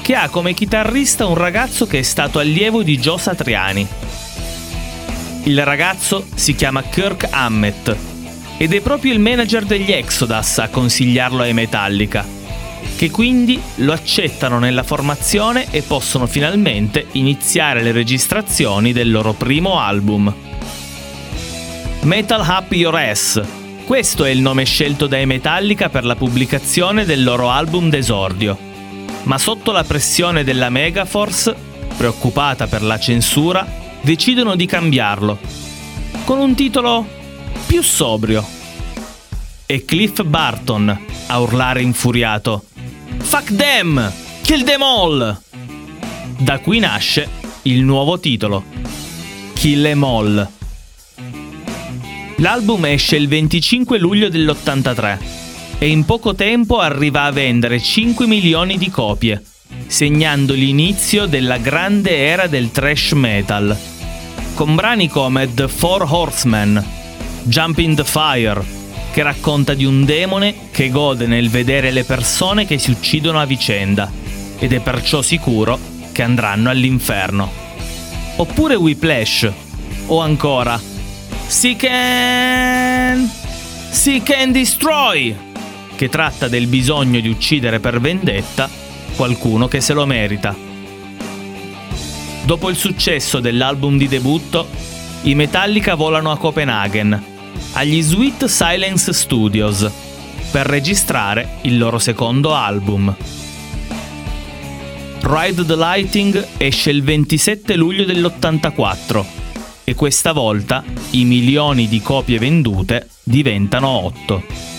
che 0.00 0.14
ha 0.14 0.30
come 0.30 0.54
chitarrista 0.54 1.26
un 1.26 1.34
ragazzo 1.34 1.86
che 1.86 1.98
è 1.98 2.02
stato 2.02 2.38
allievo 2.38 2.82
di 2.82 2.96
Joe 2.96 3.18
Satriani. 3.18 4.09
Il 5.44 5.64
ragazzo 5.64 6.26
si 6.34 6.54
chiama 6.54 6.82
Kirk 6.82 7.28
Hammett 7.30 7.96
ed 8.58 8.74
è 8.74 8.80
proprio 8.80 9.14
il 9.14 9.20
manager 9.20 9.64
degli 9.64 9.90
Exodus 9.90 10.58
a 10.58 10.68
consigliarlo 10.68 11.40
ai 11.40 11.54
Metallica, 11.54 12.26
che 12.94 13.10
quindi 13.10 13.60
lo 13.76 13.92
accettano 13.92 14.58
nella 14.58 14.82
formazione 14.82 15.68
e 15.70 15.80
possono 15.80 16.26
finalmente 16.26 17.06
iniziare 17.12 17.82
le 17.82 17.90
registrazioni 17.90 18.92
del 18.92 19.10
loro 19.10 19.32
primo 19.32 19.80
album. 19.80 20.32
Metal 22.02 22.46
Up 22.46 22.72
Your 22.72 22.94
Ass. 22.96 23.40
Questo 23.86 24.24
è 24.24 24.30
il 24.30 24.40
nome 24.42 24.64
scelto 24.64 25.06
dai 25.06 25.24
Metallica 25.24 25.88
per 25.88 26.04
la 26.04 26.16
pubblicazione 26.16 27.06
del 27.06 27.24
loro 27.24 27.48
album 27.48 27.88
d'esordio. 27.88 28.58
Ma 29.22 29.38
sotto 29.38 29.72
la 29.72 29.84
pressione 29.84 30.44
della 30.44 30.68
Megaforce, 30.68 31.54
preoccupata 31.96 32.66
per 32.66 32.82
la 32.82 32.98
censura, 32.98 33.79
decidono 34.00 34.56
di 34.56 34.66
cambiarlo, 34.66 35.38
con 36.24 36.38
un 36.38 36.54
titolo 36.54 37.06
più 37.66 37.82
sobrio. 37.82 38.46
E 39.66 39.84
Cliff 39.84 40.22
Barton 40.22 40.98
a 41.26 41.38
urlare 41.38 41.82
infuriato: 41.82 42.64
Fuck 43.18 43.54
them! 43.54 44.12
Kill 44.42 44.64
them 44.64 44.82
all! 44.82 45.40
Da 46.38 46.58
qui 46.58 46.78
nasce 46.78 47.28
il 47.62 47.82
nuovo 47.82 48.18
titolo: 48.18 48.64
Kill 49.54 49.84
Em 49.84 50.02
All. 50.02 50.48
L'album 52.36 52.86
esce 52.86 53.16
il 53.16 53.28
25 53.28 53.98
luglio 53.98 54.30
dell'83 54.30 55.18
e 55.78 55.88
in 55.88 56.04
poco 56.06 56.34
tempo 56.34 56.78
arriva 56.78 57.24
a 57.24 57.30
vendere 57.30 57.78
5 57.78 58.26
milioni 58.26 58.78
di 58.78 58.88
copie 58.90 59.42
segnando 59.86 60.54
l'inizio 60.54 61.26
della 61.26 61.58
grande 61.58 62.16
era 62.16 62.46
del 62.46 62.70
thrash 62.70 63.12
metal, 63.12 63.76
con 64.54 64.74
brani 64.74 65.08
come 65.08 65.52
The 65.52 65.68
Four 65.68 66.06
Horsemen, 66.08 66.84
Jump 67.42 67.78
in 67.78 67.94
the 67.94 68.04
Fire, 68.04 68.62
che 69.12 69.22
racconta 69.22 69.74
di 69.74 69.84
un 69.84 70.04
demone 70.04 70.54
che 70.70 70.90
gode 70.90 71.26
nel 71.26 71.50
vedere 71.50 71.90
le 71.90 72.04
persone 72.04 72.66
che 72.66 72.78
si 72.78 72.90
uccidono 72.90 73.40
a 73.40 73.44
vicenda 73.44 74.10
ed 74.58 74.72
è 74.72 74.80
perciò 74.80 75.22
sicuro 75.22 75.78
che 76.12 76.22
andranno 76.22 76.70
all'inferno. 76.70 77.50
Oppure 78.36 78.74
Whiplash, 78.74 79.50
o 80.06 80.20
ancora 80.20 80.80
Seek 81.46 81.84
and... 81.84 83.28
Seek 83.90 84.30
and 84.30 84.52
Destroy, 84.52 85.36
che 85.96 86.08
tratta 86.08 86.46
del 86.46 86.68
bisogno 86.68 87.20
di 87.20 87.28
uccidere 87.28 87.80
per 87.80 88.00
vendetta 88.00 88.79
qualcuno 89.20 89.68
che 89.68 89.82
se 89.82 89.92
lo 89.92 90.06
merita. 90.06 90.56
Dopo 92.46 92.70
il 92.70 92.76
successo 92.76 93.38
dell'album 93.38 93.98
di 93.98 94.08
debutto, 94.08 94.66
i 95.24 95.34
Metallica 95.34 95.94
volano 95.94 96.30
a 96.30 96.38
Copenaghen, 96.38 97.22
agli 97.74 98.00
Sweet 98.00 98.46
Silence 98.46 99.12
Studios, 99.12 99.90
per 100.50 100.64
registrare 100.64 101.58
il 101.62 101.76
loro 101.76 101.98
secondo 101.98 102.54
album. 102.54 103.14
Ride 105.20 105.66
the 105.66 105.76
Lighting 105.76 106.46
esce 106.56 106.88
il 106.88 107.02
27 107.02 107.76
luglio 107.76 108.06
dell'84 108.06 109.24
e 109.84 109.94
questa 109.94 110.32
volta 110.32 110.82
i 111.10 111.26
milioni 111.26 111.88
di 111.88 112.00
copie 112.00 112.38
vendute 112.38 113.06
diventano 113.22 113.86
8. 113.86 114.69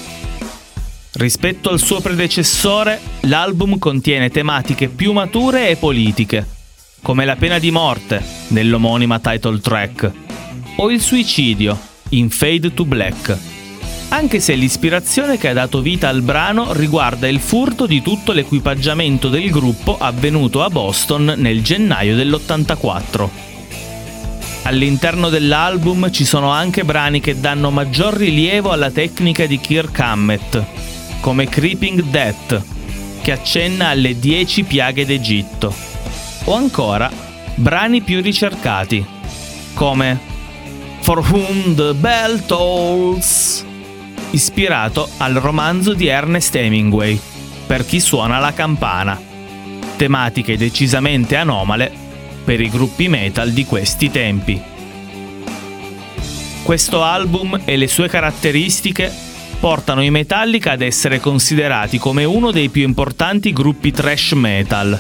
Rispetto 1.22 1.70
al 1.70 1.78
suo 1.78 2.02
predecessore, 2.02 3.00
l'album 3.22 3.78
contiene 3.78 4.32
tematiche 4.32 4.88
più 4.88 5.12
mature 5.12 5.70
e 5.70 5.76
politiche, 5.76 6.44
come 7.04 7.26
la 7.26 7.36
pena 7.36 7.60
di 7.60 7.70
morte 7.70 8.24
nell'omonima 8.48 9.20
title 9.20 9.60
track, 9.60 10.12
o 10.78 10.90
il 10.90 11.00
suicidio 11.00 11.80
in 12.10 12.32
Fade 12.32 12.74
to 12.74 12.86
Black, 12.86 13.38
anche 14.10 14.40
se 14.40 14.56
l'ispirazione 14.56 15.38
che 15.38 15.50
ha 15.50 15.54
dato 15.54 15.80
vita 15.80 16.10
al 16.10 16.24
brano 16.24 16.74
riguarda 16.74 17.28
il 17.28 17.40
furto 17.40 17.86
di 17.86 18.02
tutto 18.02 18.32
l'equipaggiamento 18.32 19.30
del 19.30 19.52
gruppo 19.52 20.00
avvenuto 20.00 20.64
a 20.64 20.70
Boston 20.70 21.36
nel 21.38 21.62
gennaio 21.62 22.16
dell'84. 22.16 23.30
All'interno 24.64 25.30
dell'album 25.30 26.12
ci 26.12 26.26
sono 26.26 26.50
anche 26.50 26.84
brani 26.84 27.20
che 27.20 27.40
danno 27.40 27.70
maggior 27.70 28.16
rilievo 28.16 28.72
alla 28.72 28.90
tecnica 28.90 29.46
di 29.46 29.60
Kirk 29.60 30.00
Hammett, 30.00 30.90
come 31.22 31.48
Creeping 31.48 32.02
Death, 32.04 32.62
che 33.22 33.32
accenna 33.32 33.90
alle 33.90 34.20
10 34.20 34.64
piaghe 34.64 35.06
d'Egitto, 35.06 35.74
o 36.46 36.56
ancora 36.56 37.10
brani 37.56 38.02
più 38.02 38.22
ricercati, 38.22 39.06
come 39.74 40.20
For 41.02 41.20
Whom 41.20 41.76
the 41.76 41.94
Bell 41.94 42.44
Tolls, 42.46 43.64
ispirato 44.32 45.08
al 45.18 45.36
romanzo 45.36 45.94
di 45.94 46.08
Ernest 46.08 46.56
Hemingway, 46.56 47.20
Per 47.68 47.86
chi 47.86 48.02
suona 48.02 48.38
la 48.40 48.54
campana, 48.54 49.18
tematiche 49.96 50.58
decisamente 50.58 51.38
anomale 51.38 51.90
per 52.44 52.60
i 52.60 52.70
gruppi 52.70 53.08
metal 53.08 53.52
di 53.52 53.66
questi 53.66 54.12
tempi. 54.12 54.62
Questo 56.64 57.04
album 57.04 57.62
e 57.64 57.78
le 57.78 57.88
sue 57.88 58.10
caratteristiche 58.10 59.30
portano 59.62 60.02
i 60.02 60.10
Metallica 60.10 60.72
ad 60.72 60.82
essere 60.82 61.20
considerati 61.20 62.00
come 62.00 62.24
uno 62.24 62.50
dei 62.50 62.70
più 62.70 62.82
importanti 62.82 63.54
gruppi 63.54 63.92
thrash 63.92 64.32
metal, 64.32 65.00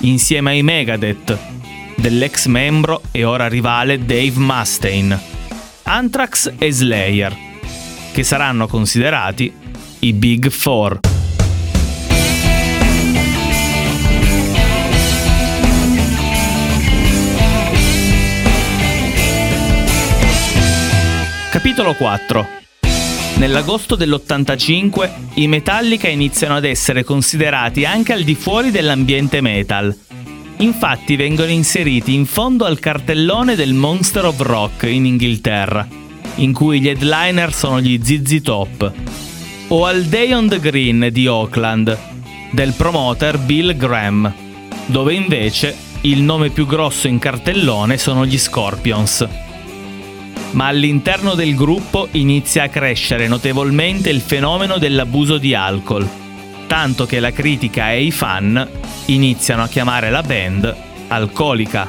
insieme 0.00 0.50
ai 0.50 0.62
Megadeth, 0.62 1.38
dell'ex 1.96 2.44
membro 2.44 3.00
e 3.10 3.24
ora 3.24 3.48
rivale 3.48 4.04
Dave 4.04 4.34
Mustaine, 4.36 5.18
Anthrax 5.84 6.52
e 6.58 6.70
Slayer, 6.70 7.34
che 8.12 8.22
saranno 8.22 8.66
considerati 8.66 9.50
i 10.00 10.12
Big 10.12 10.50
Four. 10.50 11.00
Capitolo 21.50 21.94
4 21.94 22.60
Nell'agosto 23.36 23.96
dell'85 23.96 25.10
i 25.34 25.48
Metallica 25.48 26.08
iniziano 26.08 26.56
ad 26.56 26.64
essere 26.64 27.02
considerati 27.02 27.84
anche 27.84 28.12
al 28.12 28.22
di 28.22 28.34
fuori 28.34 28.70
dell'ambiente 28.70 29.40
metal. 29.40 29.96
Infatti 30.58 31.16
vengono 31.16 31.50
inseriti 31.50 32.14
in 32.14 32.24
fondo 32.24 32.64
al 32.64 32.78
cartellone 32.78 33.56
del 33.56 33.72
Monster 33.72 34.26
of 34.26 34.38
Rock 34.40 34.84
in 34.84 35.06
Inghilterra, 35.06 35.86
in 36.36 36.52
cui 36.52 36.80
gli 36.80 36.88
headliner 36.88 37.52
sono 37.52 37.80
gli 37.80 37.98
ZZ 38.00 38.42
Top, 38.42 38.92
o 39.68 39.86
al 39.86 40.04
Day 40.04 40.32
on 40.32 40.48
the 40.48 40.60
Green 40.60 41.08
di 41.10 41.26
Auckland, 41.26 41.98
del 42.52 42.74
promoter 42.74 43.38
Bill 43.38 43.76
Graham, 43.76 44.32
dove 44.86 45.14
invece 45.14 45.74
il 46.02 46.22
nome 46.22 46.50
più 46.50 46.66
grosso 46.66 47.08
in 47.08 47.18
cartellone 47.18 47.98
sono 47.98 48.24
gli 48.24 48.38
Scorpions 48.38 49.26
ma 50.52 50.66
all'interno 50.66 51.34
del 51.34 51.54
gruppo 51.54 52.08
inizia 52.12 52.64
a 52.64 52.68
crescere 52.68 53.28
notevolmente 53.28 54.10
il 54.10 54.20
fenomeno 54.20 54.78
dell'abuso 54.78 55.38
di 55.38 55.54
alcol, 55.54 56.08
tanto 56.66 57.06
che 57.06 57.20
la 57.20 57.32
critica 57.32 57.92
e 57.92 58.04
i 58.04 58.10
fan 58.10 58.68
iniziano 59.06 59.62
a 59.62 59.68
chiamare 59.68 60.10
la 60.10 60.22
band 60.22 60.76
alcolica. 61.08 61.88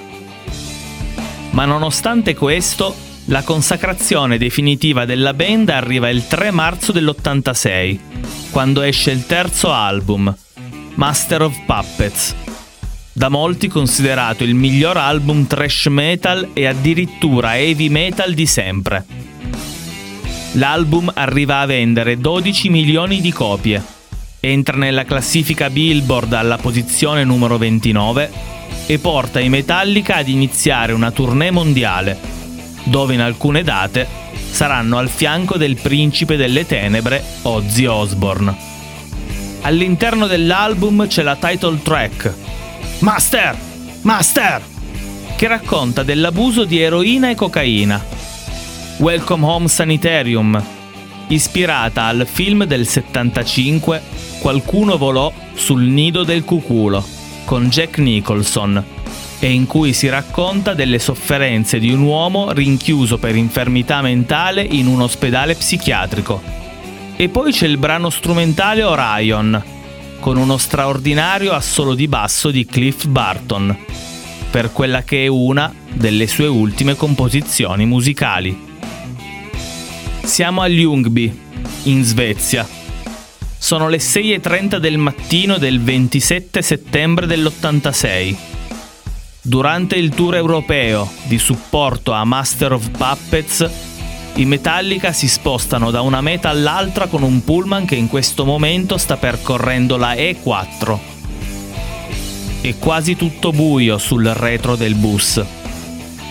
Ma 1.51 1.65
nonostante 1.65 2.36
questo, 2.36 2.96
la 3.25 3.43
consacrazione 3.43 4.38
definitiva 4.38 5.05
della 5.05 5.34
band 5.34 5.70
arriva 5.70 6.10
il 6.10 6.27
3 6.27 6.51
marzo 6.51 6.91
dell'86, 6.91 8.00
quando 8.51 8.82
esce 8.82 9.12
il 9.12 9.25
terzo 9.25 9.72
album, 9.72 10.36
Master 10.96 11.43
of 11.43 11.58
Puppets, 11.65 12.36
da 13.13 13.29
molti 13.29 13.67
considerato 13.67 14.43
il 14.43 14.55
miglior 14.55 14.98
album 14.98 15.46
thrash 15.46 15.86
metal 15.86 16.50
e 16.53 16.65
addirittura 16.65 17.58
heavy 17.58 17.88
metal 17.89 18.34
di 18.34 18.48
sempre. 18.48 19.05
L'album 20.53 21.12
arriva 21.13 21.60
a 21.60 21.65
vendere 21.65 22.17
12 22.17 22.70
milioni 22.70 23.22
di 23.22 23.32
copie, 23.32 23.82
entra 24.39 24.77
nella 24.77 25.05
classifica 25.05 25.70
Billboard 25.70 26.34
alla 26.34 26.58
posizione 26.58 27.24
numero 27.24 27.58
29 27.58 28.32
e 28.88 29.00
porta 29.00 29.39
i 29.39 29.50
Metallica 29.50 30.17
ad 30.17 30.27
iniziare 30.27 30.91
una 30.91 31.12
tournée 31.12 31.51
mondiale, 31.51 32.17
dove 32.84 33.13
in 33.13 33.22
alcune 33.22 33.63
date 33.63 34.08
saranno 34.50 34.98
al 34.98 35.10
fianco 35.10 35.58
del 35.58 35.75
principe 35.75 36.36
delle 36.36 36.65
tenebre 36.65 37.24
Ozzy 37.43 37.86
Osbourne. 37.86 38.72
All'interno 39.62 40.27
dell'album 40.27 41.08
c'è 41.08 41.24
la 41.24 41.38
title 41.38 41.79
track, 41.82 42.34
Master! 43.03 43.57
Master! 44.03 44.62
Che 45.36 45.48
racconta 45.50 46.03
dell'abuso 46.03 46.63
di 46.63 46.79
eroina 46.79 47.29
e 47.29 47.36
cocaina. 47.36 48.01
Welcome 49.00 49.45
Home 49.45 49.67
Sanitarium, 49.67 50.63
ispirata 51.27 52.05
al 52.05 52.25
film 52.25 52.63
del 52.63 52.88
75 52.88 54.01
Qualcuno 54.39 54.98
volò 54.98 55.29
sul 55.53 55.81
nido 55.81 56.24
del 56.24 56.45
cuculo 56.45 57.05
con 57.43 57.67
Jack 57.67 57.98
Nicholson 57.98 58.81
e 59.38 59.51
in 59.51 59.65
cui 59.65 59.91
si 59.91 60.07
racconta 60.07 60.74
delle 60.74 60.98
sofferenze 60.98 61.79
di 61.79 61.91
un 61.91 62.00
uomo 62.00 62.53
rinchiuso 62.53 63.17
per 63.17 63.36
infermità 63.36 64.01
mentale 64.01 64.62
in 64.62 64.88
un 64.88 65.01
ospedale 65.01 65.55
psichiatrico. 65.55 66.41
E 67.17 67.28
poi 67.28 67.51
c'è 67.51 67.67
il 67.67 67.78
brano 67.78 68.10
strumentale 68.10 68.82
Orion, 68.82 69.62
con 70.23 70.38
uno 70.38 70.55
straordinario 70.55 71.51
assolo 71.51 71.95
di 71.95 72.07
basso 72.07 72.49
di 72.49 72.65
Cliff 72.65 73.07
Barton, 73.07 73.77
per 74.49 74.71
quella 74.71 75.03
che 75.03 75.25
è 75.25 75.27
una 75.27 75.73
delle 75.91 76.27
sue 76.27 76.47
ultime 76.47 76.95
composizioni 76.95 77.86
musicali. 77.86 78.57
Siamo 80.23 80.62
a 80.62 80.69
Ljungby, 80.69 81.39
in 81.83 82.05
Svezia. 82.05 82.65
Sono 83.57 83.89
le 83.89 83.97
6.30 83.97 84.77
del 84.77 84.97
mattino 84.97 85.57
del 85.57 85.81
27 85.81 86.62
settembre 86.62 87.27
dell'86. 87.27 88.36
Durante 89.41 89.97
il 89.97 90.12
tour 90.12 90.36
europeo 90.36 91.12
di 91.23 91.38
supporto 91.38 92.13
a 92.13 92.23
Master 92.23 92.71
of 92.71 92.91
Puppets, 92.91 93.69
i 94.36 94.46
Metallica 94.46 95.13
si 95.13 95.28
spostano 95.28 95.91
da 95.91 96.02
una 96.02 96.19
meta 96.19 96.50
all'altra 96.50 97.06
con 97.06 97.22
un 97.22 97.43
pullman 97.43 97.86
che 97.86 97.93
in 97.93 98.08
questo 98.08 98.46
momento 98.46 98.98
sta 98.98 99.15
percorrendo 99.15 99.96
la 99.96 100.15
E4. 100.15 100.98
È 102.62 102.76
quasi 102.80 103.15
tutto 103.15 103.52
buio 103.52 104.00
sul 104.00 104.26
retro 104.26 104.76
del 104.76 104.96
bus. 104.96 105.39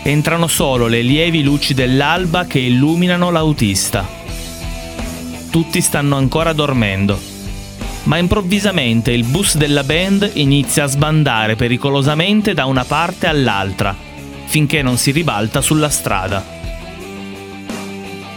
Entrano 0.02 0.48
solo 0.48 0.88
le 0.88 1.00
lievi 1.00 1.44
luci 1.44 1.74
dell'alba 1.74 2.44
che 2.46 2.58
illuminano 2.58 3.30
l'autista. 3.30 4.04
Tutti 5.50 5.80
stanno 5.80 6.16
ancora 6.16 6.52
dormendo. 6.52 7.20
Ma 8.04 8.18
improvvisamente 8.18 9.12
il 9.12 9.22
bus 9.22 9.56
della 9.56 9.84
band 9.84 10.28
inizia 10.34 10.84
a 10.84 10.88
sbandare 10.88 11.54
pericolosamente 11.54 12.52
da 12.52 12.64
una 12.64 12.84
parte 12.84 13.28
all'altra, 13.28 13.94
finché 14.46 14.82
non 14.82 14.96
si 14.96 15.12
ribalta 15.12 15.60
sulla 15.60 15.88
strada 15.88 16.61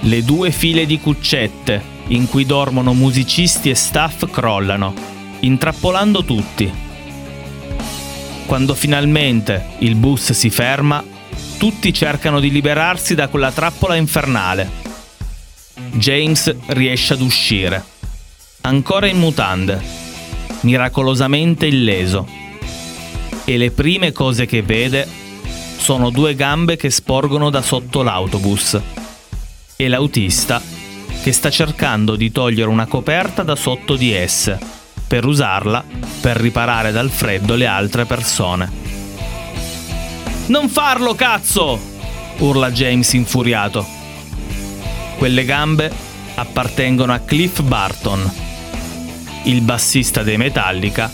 le 0.06 0.24
due 0.24 0.52
file 0.52 0.86
di 0.86 1.00
cuccette 1.00 1.94
in 2.10 2.28
cui 2.30 2.46
dormono 2.46 2.94
musicisti 2.94 3.72
e 3.72 3.76
staff 3.76 4.30
crollano, 4.30 4.94
intrappolando 5.40 6.24
tutti. 6.24 6.72
Quando 8.46 8.76
finalmente 8.76 9.70
il 9.80 9.96
bus 9.96 10.32
si 10.34 10.52
ferma, 10.52 11.04
tutti 11.58 11.92
cercano 11.92 12.40
di 12.40 12.52
liberarsi 12.52 13.16
da 13.16 13.30
quella 13.30 13.52
trappola 13.52 13.96
infernale. 13.96 14.70
James 15.94 16.56
riesce 16.68 17.14
ad 17.14 17.22
uscire, 17.22 17.84
ancora 18.62 19.08
in 19.08 19.18
mutande, 19.18 19.82
miracolosamente 20.62 21.66
illeso. 21.66 22.28
E 23.44 23.58
le 23.58 23.72
prime 23.72 24.12
cose 24.12 24.46
che 24.46 24.62
vede 24.62 25.08
sono 25.78 26.12
due 26.12 26.36
gambe 26.36 26.76
che 26.76 26.92
sporgono 26.92 27.50
da 27.50 27.64
sotto 27.64 28.04
l'autobus 28.04 28.80
e 29.76 29.88
l'autista 29.88 30.62
che 31.22 31.32
sta 31.32 31.50
cercando 31.50 32.16
di 32.16 32.32
togliere 32.32 32.70
una 32.70 32.86
coperta 32.86 33.44
da 33.44 33.56
sotto 33.56 33.96
di 33.96 34.12
esse 34.14 34.58
per 35.08 35.26
usarla 35.26 35.84
per 36.22 36.38
riparare 36.38 36.92
dal 36.92 37.10
freddo 37.10 37.56
le 37.56 37.66
altre 37.66 38.06
persone. 38.06 38.72
Non 40.48 40.70
farlo, 40.70 41.16
cazzo! 41.16 41.94
urla 42.38 42.72
James 42.72 43.14
infuriato. 43.14 43.86
Quelle 45.18 45.46
gambe 45.46 45.92
appartengono 46.36 47.14
a 47.14 47.20
Cliff 47.20 47.62
Barton. 47.62 48.32
Il 49.44 49.62
bassista 49.62 50.22
dei 50.24 50.38
Metallica 50.38 51.12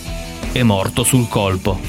è 0.52 0.62
morto 0.62 1.04
sul 1.04 1.28
colpo. 1.28 1.80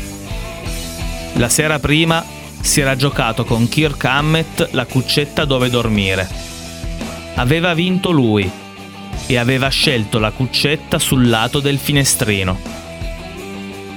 La 1.33 1.49
sera 1.49 1.79
prima 1.79 2.23
si 2.61 2.79
era 2.79 2.95
giocato 2.95 3.43
con 3.43 3.67
Kirk 3.67 4.05
Hammett 4.05 4.69
la 4.71 4.85
cuccetta 4.85 5.45
dove 5.45 5.69
dormire 5.69 6.51
Aveva 7.35 7.73
vinto 7.73 8.11
lui 8.11 8.49
e 9.25 9.37
aveva 9.37 9.69
scelto 9.69 10.19
la 10.19 10.31
cuccetta 10.31 10.99
sul 10.99 11.27
lato 11.29 11.59
del 11.59 11.77
finestrino. 11.77 12.59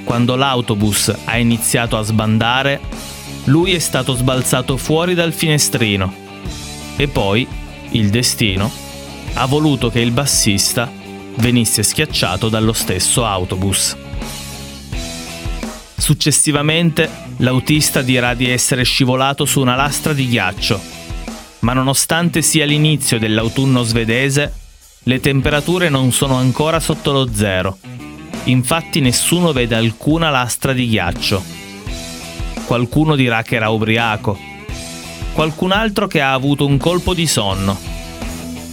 Quando 0.04 0.36
l'autobus 0.36 1.14
ha 1.24 1.36
iniziato 1.36 1.96
a 1.96 2.02
sbandare, 2.02 2.80
lui 3.44 3.74
è 3.74 3.78
stato 3.78 4.14
sbalzato 4.14 4.76
fuori 4.76 5.14
dal 5.14 5.32
finestrino 5.32 6.24
e 6.96 7.08
poi 7.08 7.46
il 7.90 8.10
destino 8.10 8.70
ha 9.34 9.46
voluto 9.46 9.90
che 9.90 10.00
il 10.00 10.12
bassista 10.12 10.90
venisse 11.36 11.82
schiacciato 11.82 12.48
dallo 12.48 12.72
stesso 12.72 13.24
autobus. 13.26 13.96
Successivamente 15.96 17.10
l'autista 17.38 18.00
dirà 18.00 18.34
di 18.34 18.48
essere 18.48 18.84
scivolato 18.84 19.44
su 19.44 19.60
una 19.60 19.74
lastra 19.74 20.12
di 20.12 20.28
ghiaccio 20.28 20.94
ma 21.60 21.72
nonostante 21.72 22.42
sia 22.42 22.66
l'inizio 22.66 23.18
dell'autunno 23.18 23.82
svedese, 23.82 24.52
le 25.04 25.20
temperature 25.20 25.88
non 25.88 26.12
sono 26.12 26.34
ancora 26.36 26.80
sotto 26.80 27.12
lo 27.12 27.28
zero. 27.32 27.78
Infatti 28.44 29.00
nessuno 29.00 29.52
vede 29.52 29.74
alcuna 29.74 30.30
lastra 30.30 30.72
di 30.72 30.88
ghiaccio. 30.88 31.42
Qualcuno 32.64 33.14
dirà 33.14 33.42
che 33.42 33.56
era 33.56 33.68
ubriaco, 33.68 34.38
qualcun 35.32 35.70
altro 35.70 36.06
che 36.06 36.20
ha 36.20 36.32
avuto 36.32 36.66
un 36.66 36.76
colpo 36.78 37.14
di 37.14 37.26
sonno. 37.26 37.78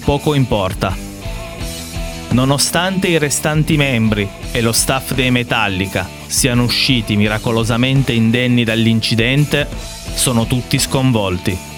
Poco 0.03 0.33
importa. 0.33 0.95
Nonostante 2.29 3.07
i 3.07 3.19
restanti 3.19 3.77
membri 3.77 4.27
e 4.51 4.61
lo 4.61 4.71
staff 4.71 5.13
dei 5.13 5.29
Metallica 5.29 6.09
siano 6.25 6.63
usciti 6.63 7.15
miracolosamente 7.15 8.11
indenni 8.11 8.63
dall'incidente, 8.63 9.67
sono 10.15 10.47
tutti 10.47 10.79
sconvolti. 10.79 11.72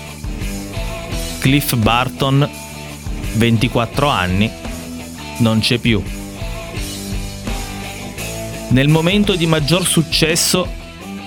Cliff 1.46 1.76
Barton, 1.76 2.50
24 3.34 4.08
anni, 4.08 4.50
non 5.38 5.60
c'è 5.60 5.78
più. 5.78 6.02
Nel 8.70 8.88
momento 8.88 9.36
di 9.36 9.46
maggior 9.46 9.86
successo, 9.86 10.68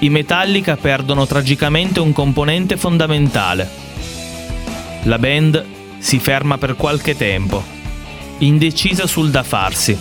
i 0.01 0.09
Metallica 0.09 0.77
perdono 0.77 1.25
tragicamente 1.25 2.01
un 2.01 2.13
componente 2.13 2.77
fondamentale. 2.77 3.71
La 5.05 5.21
band 5.21 5.65
si 5.99 6.19
ferma 6.19 6.59
per 6.59 6.75
qualche 6.75 7.17
tempo, 7.17 7.63
indecisa 8.39 9.07
sul 9.07 9.31
da 9.31 9.45
farsi, 9.45 9.97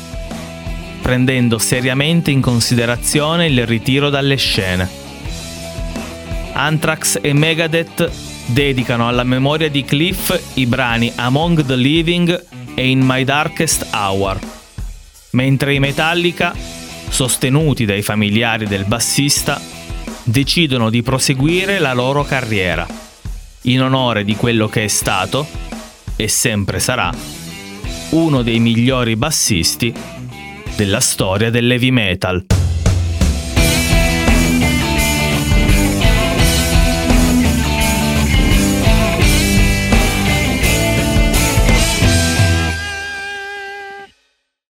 prendendo 0.99 1.59
seriamente 1.59 2.31
in 2.31 2.41
considerazione 2.41 3.45
il 3.45 3.67
ritiro 3.67 4.09
dalle 4.09 4.37
scene. 4.37 4.89
Anthrax 6.53 7.19
e 7.21 7.33
Megadeth 7.33 8.26
dedicano 8.47 9.07
alla 9.07 9.23
memoria 9.23 9.69
di 9.69 9.83
Cliff 9.83 10.55
i 10.55 10.65
brani 10.65 11.11
Among 11.15 11.65
the 11.65 11.75
Living 11.75 12.45
e 12.73 12.87
In 12.89 13.01
My 13.03 13.23
Darkest 13.23 13.87
Hour, 13.93 14.39
mentre 15.31 15.73
i 15.73 15.79
Metallica, 15.79 16.55
sostenuti 17.09 17.85
dai 17.85 18.01
familiari 18.01 18.65
del 18.65 18.85
bassista, 18.85 19.61
decidono 20.23 20.89
di 20.89 21.03
proseguire 21.03 21.79
la 21.79 21.93
loro 21.93 22.23
carriera, 22.23 22.87
in 23.63 23.81
onore 23.81 24.23
di 24.23 24.35
quello 24.35 24.67
che 24.67 24.85
è 24.85 24.87
stato, 24.87 25.45
e 26.15 26.27
sempre 26.27 26.79
sarà, 26.79 27.11
uno 28.11 28.41
dei 28.41 28.59
migliori 28.59 29.15
bassisti 29.15 29.93
della 30.75 30.99
storia 30.99 31.49
dell'heavy 31.49 31.91
metal. 31.91 32.56